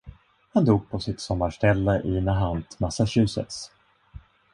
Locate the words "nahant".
2.21-2.79